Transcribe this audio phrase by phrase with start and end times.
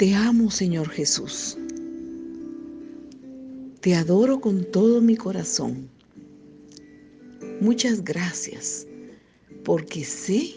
[0.00, 1.58] Te amo, Señor Jesús.
[3.82, 5.90] Te adoro con todo mi corazón.
[7.60, 8.86] Muchas gracias,
[9.62, 10.54] porque sé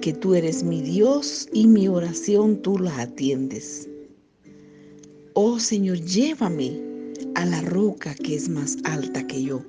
[0.00, 3.88] que tú eres mi Dios y mi oración tú la atiendes.
[5.34, 6.80] Oh Señor, llévame
[7.34, 9.60] a la roca que es más alta que yo,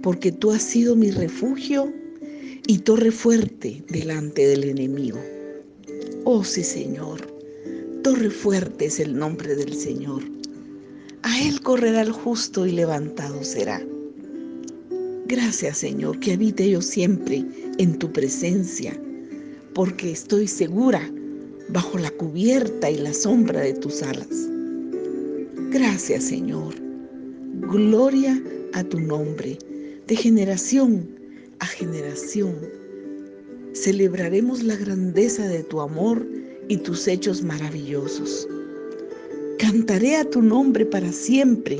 [0.00, 1.92] porque tú has sido mi refugio
[2.68, 5.18] y torre fuerte delante del enemigo.
[6.22, 7.33] Oh sí, Señor,
[8.04, 10.22] torre fuerte es el nombre del Señor.
[11.22, 13.82] A él correrá el justo y levantado será.
[15.24, 17.42] Gracias, Señor, que habite yo siempre
[17.78, 18.94] en tu presencia,
[19.72, 21.00] porque estoy segura
[21.70, 24.50] bajo la cubierta y la sombra de tus alas.
[25.70, 26.74] Gracias, Señor.
[27.54, 28.38] Gloria
[28.74, 29.56] a tu nombre,
[30.06, 31.08] de generación
[31.58, 32.54] a generación.
[33.72, 38.48] Celebraremos la grandeza de tu amor y tus hechos maravillosos.
[39.58, 41.78] Cantaré a tu nombre para siempre,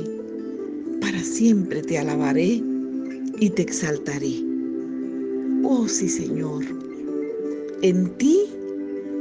[1.01, 2.61] para siempre te alabaré
[3.39, 4.43] y te exaltaré.
[5.63, 6.63] Oh sí, Señor,
[7.81, 8.45] en ti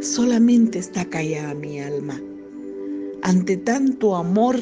[0.01, 2.21] solamente está callada mi alma.
[3.23, 4.57] Ante tanto amor,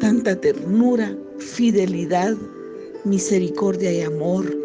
[0.00, 2.36] tanta ternura, fidelidad,
[3.04, 4.56] misericordia y amor,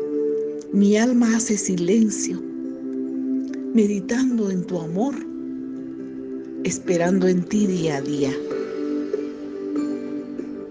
[0.72, 2.42] mi alma hace silencio,
[3.74, 5.14] meditando en tu amor,
[6.64, 8.32] esperando en ti día a día.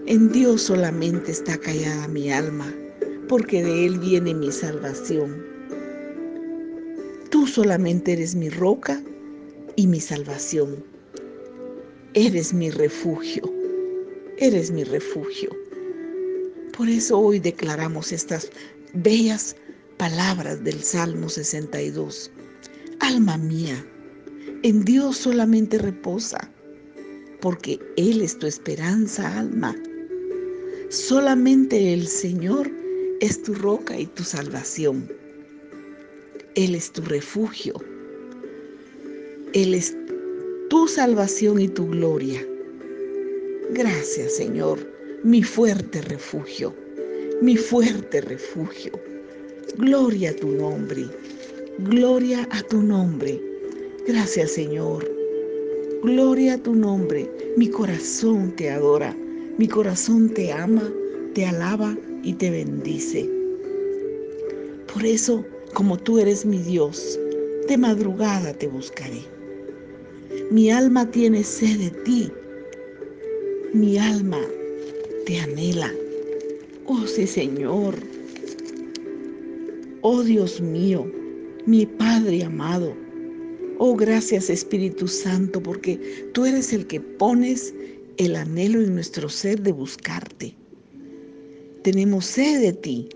[0.07, 2.73] En Dios solamente está callada mi alma,
[3.29, 5.43] porque de Él viene mi salvación.
[7.29, 9.01] Tú solamente eres mi roca
[9.75, 10.83] y mi salvación.
[12.15, 13.43] Eres mi refugio,
[14.37, 15.49] eres mi refugio.
[16.75, 18.49] Por eso hoy declaramos estas
[18.93, 19.55] bellas
[19.97, 22.31] palabras del Salmo 62.
[22.99, 23.83] Alma mía,
[24.63, 26.49] en Dios solamente reposa,
[27.41, 29.75] porque Él es tu esperanza, alma.
[30.89, 32.71] Solamente el Señor
[33.19, 35.11] es tu roca y tu salvación.
[36.55, 37.73] Él es tu refugio.
[39.53, 39.95] Él es
[40.69, 42.45] tu salvación y tu gloria.
[43.71, 44.79] Gracias, Señor,
[45.23, 46.73] mi fuerte refugio,
[47.41, 48.93] mi fuerte refugio.
[49.77, 51.05] Gloria a tu nombre,
[51.79, 53.52] gloria a tu nombre.
[54.05, 55.09] Gracias, Señor.
[56.03, 57.31] Gloria a tu nombre.
[57.55, 59.15] Mi corazón te adora.
[59.57, 60.93] Mi corazón te ama,
[61.33, 63.29] te alaba y te bendice.
[64.93, 67.17] Por eso, como tú eres mi Dios,
[67.69, 69.21] de madrugada te buscaré.
[70.51, 72.31] Mi alma tiene sed de ti.
[73.71, 74.41] Mi alma
[75.25, 75.89] te anhela.
[76.87, 77.95] Oh sí, Señor.
[80.01, 81.09] Oh Dios mío,
[81.65, 83.02] mi Padre amado.
[83.79, 87.73] Oh, gracias Espíritu Santo, porque tú eres el que pones
[88.17, 90.55] el anhelo en nuestro ser de buscarte.
[91.83, 93.09] Tenemos sed de ti.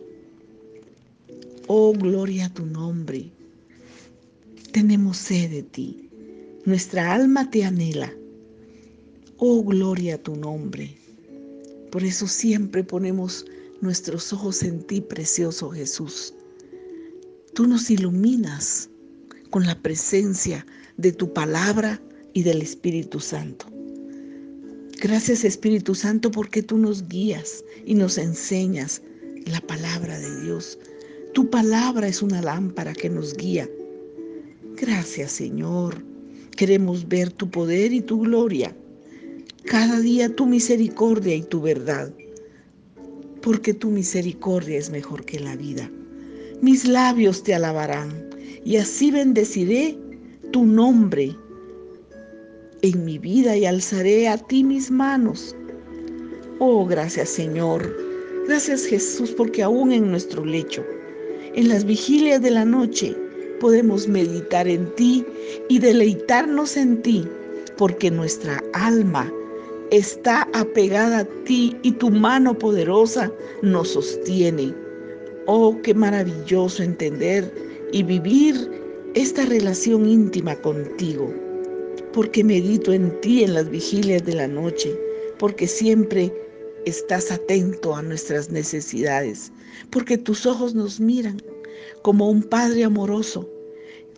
[1.68, 3.32] Oh, gloria a tu nombre.
[4.72, 6.10] Tenemos sed de ti.
[6.66, 8.14] Nuestra alma te anhela.
[9.38, 10.98] Oh, gloria a tu nombre.
[11.92, 13.46] Por eso siempre ponemos
[13.82, 16.34] nuestros ojos en ti, precioso Jesús.
[17.54, 18.90] Tú nos iluminas
[19.50, 20.66] con la presencia
[20.98, 22.02] de tu palabra
[22.34, 23.66] y del Espíritu Santo.
[25.00, 29.02] Gracias Espíritu Santo porque tú nos guías y nos enseñas
[29.46, 30.78] la palabra de Dios.
[31.34, 33.70] Tu palabra es una lámpara que nos guía.
[34.76, 36.04] Gracias Señor.
[36.56, 38.76] Queremos ver tu poder y tu gloria.
[39.66, 42.12] Cada día tu misericordia y tu verdad.
[43.42, 45.92] Porque tu misericordia es mejor que la vida.
[46.62, 48.27] Mis labios te alabarán
[48.64, 49.98] y así bendeciré
[50.52, 51.36] tu nombre
[52.82, 55.56] en mi vida y alzaré a ti mis manos.
[56.60, 57.96] Oh, gracias Señor.
[58.48, 60.84] Gracias Jesús porque aún en nuestro lecho,
[61.54, 63.16] en las vigilias de la noche,
[63.60, 65.26] podemos meditar en ti
[65.70, 67.28] y deleitarnos en ti,
[67.78, 69.32] porque nuestra alma
[69.92, 73.32] está apegada a ti y tu mano poderosa
[73.62, 74.74] nos sostiene.
[75.46, 77.52] Oh, qué maravilloso entender
[77.92, 78.70] y vivir
[79.16, 81.34] esta relación íntima contigo
[82.18, 85.00] porque medito en ti en las vigilias de la noche,
[85.38, 86.34] porque siempre
[86.88, 89.52] estás atento a nuestras necesidades,
[89.92, 91.40] porque tus ojos nos miran
[92.02, 93.48] como un Padre amoroso,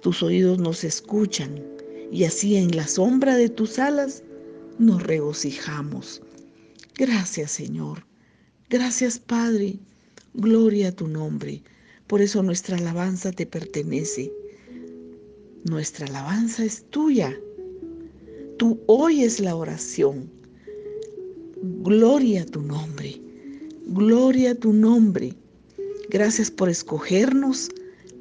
[0.02, 1.62] tus oídos nos escuchan
[2.10, 4.24] y así en la sombra de tus alas
[4.78, 6.22] nos regocijamos.
[6.96, 8.06] Gracias Señor,
[8.70, 9.78] gracias Padre,
[10.36, 11.64] gloria a tu nombre.
[12.10, 14.34] Por eso nuestra alabanza te pertenece.
[15.64, 17.34] Nuestra alabanza es tuya
[18.60, 20.30] Tú oyes la oración.
[21.82, 23.22] Gloria a tu nombre.
[23.88, 25.34] Gloria a tu nombre.
[26.10, 27.70] Gracias por escogernos,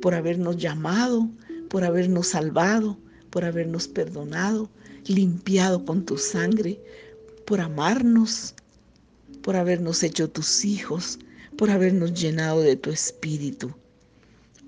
[0.01, 1.29] por habernos llamado,
[1.69, 2.97] por habernos salvado,
[3.31, 4.71] por habernos perdonado,
[5.09, 6.81] limpiado con tu sangre,
[7.45, 8.55] por amarnos,
[9.43, 11.19] por habernos hecho tus hijos,
[11.59, 13.75] por habernos llenado de tu espíritu.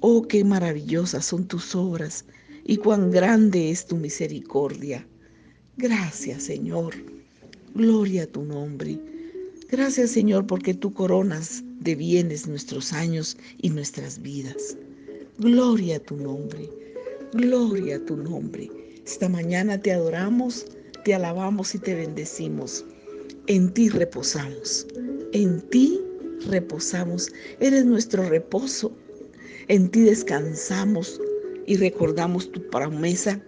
[0.00, 2.24] Oh, qué maravillosas son tus obras
[2.64, 5.06] y cuán grande es tu misericordia.
[5.76, 6.94] Gracias, Señor.
[7.76, 8.98] Gloria a tu nombre.
[9.68, 14.76] Gracias, Señor, porque tú coronas de bienes nuestros años y nuestras vidas.
[15.38, 16.68] Gloria a tu nombre.
[17.32, 18.68] Gloria a tu nombre.
[19.06, 20.66] Esta mañana te adoramos,
[21.04, 22.84] te alabamos y te bendecimos.
[23.46, 24.88] En ti reposamos.
[25.32, 26.00] En ti
[26.48, 27.30] reposamos.
[27.60, 28.92] Eres nuestro reposo.
[29.68, 31.20] En ti descansamos
[31.66, 33.40] y recordamos tu promesa,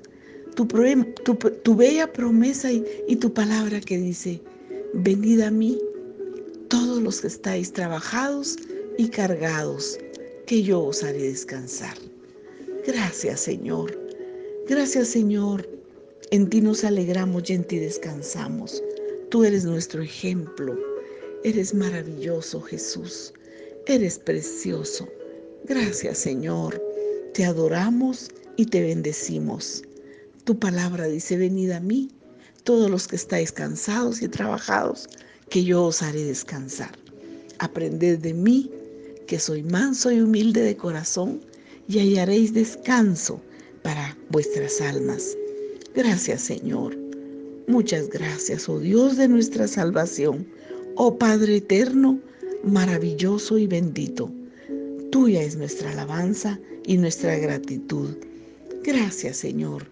[0.55, 4.41] tu, bella promesa y, y tu palabra que dice,
[4.95, 5.79] venid a mí
[6.69, 8.57] todos los que estáis trabajados
[8.99, 9.99] y cargados,
[10.47, 11.97] que yo os haré descansar.
[12.87, 13.99] Gracias Señor,
[14.69, 15.69] gracias Señor,
[16.31, 18.83] en ti nos alegramos y en ti descansamos.
[19.31, 20.79] Tú eres nuestro ejemplo,
[21.45, 23.33] eres maravilloso Jesús,
[23.87, 25.09] eres precioso.
[25.65, 26.81] Gracias Señor,
[27.35, 29.83] te adoramos y te bendecimos.
[30.45, 32.11] Tu palabra dice, venid a mí,
[32.65, 35.09] todos los que estáis cansados y trabajados,
[35.51, 36.97] que yo os haré descansar.
[37.59, 38.71] Aprended de mí,
[39.27, 41.41] que soy manso y humilde de corazón,
[41.89, 43.41] y hallaréis descanso
[43.83, 45.37] para vuestras almas.
[45.95, 46.97] Gracias Señor.
[47.69, 50.47] Muchas gracias, oh Dios de nuestra salvación,
[50.97, 52.21] oh Padre eterno,
[52.65, 54.31] maravilloso y bendito.
[55.11, 58.17] Tuya es nuestra alabanza y nuestra gratitud.
[58.83, 59.87] Gracias Señor.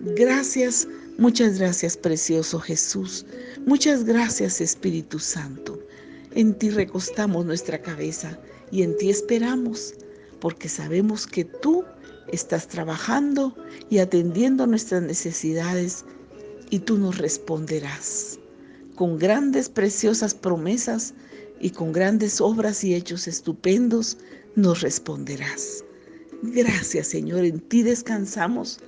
[0.00, 0.88] Gracias,
[1.18, 3.24] muchas gracias precioso Jesús.
[3.66, 5.78] Muchas gracias Espíritu Santo.
[6.34, 8.38] En ti recostamos nuestra cabeza
[8.70, 9.94] y en ti esperamos,
[10.40, 11.84] porque sabemos que tú
[12.32, 13.54] estás trabajando
[13.90, 16.04] y atendiendo nuestras necesidades
[16.70, 18.38] y tú nos responderás
[18.94, 21.14] con grandes, preciosas promesas
[21.60, 24.18] y con grandes obras y hechos estupendos
[24.56, 25.84] nos responderás.
[26.42, 28.80] Gracias Señor, en ti descansamos,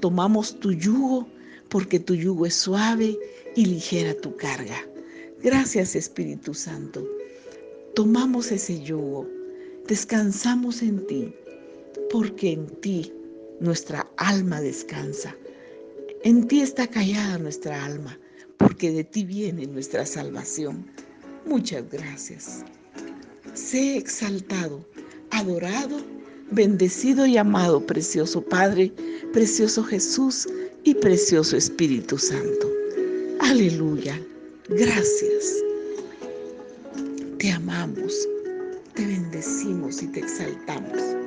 [0.00, 1.28] tomamos tu yugo,
[1.68, 3.18] porque tu yugo es suave
[3.56, 4.76] y ligera tu carga.
[5.42, 7.06] Gracias Espíritu Santo.
[7.94, 9.26] Tomamos ese yugo,
[9.86, 11.34] descansamos en ti,
[12.10, 13.12] porque en ti
[13.60, 15.34] nuestra alma descansa.
[16.24, 18.18] En ti está callada nuestra alma,
[18.78, 20.86] porque de ti viene nuestra salvación.
[21.44, 22.64] Muchas gracias.
[23.52, 24.86] Sé exaltado,
[25.32, 26.00] adorado,
[26.52, 28.92] bendecido y amado, precioso Padre,
[29.32, 30.46] precioso Jesús
[30.84, 32.70] y precioso Espíritu Santo.
[33.40, 34.16] Aleluya.
[34.68, 35.56] Gracias.
[37.40, 38.14] Te amamos,
[38.94, 41.17] te bendecimos y te exaltamos.